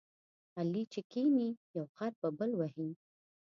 علي 0.57 0.83
چې 0.93 1.01
کېني، 1.11 1.49
یو 1.75 1.83
غر 1.95 2.13
په 2.21 2.27
بل 2.37 2.51
وهي. 2.59 2.89